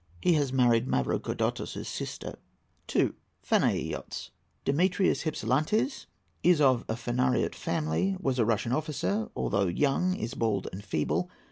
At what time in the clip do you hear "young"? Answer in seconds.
9.67-10.15